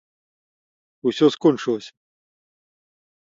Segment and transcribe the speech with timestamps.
[1.11, 1.93] Усё скончылася.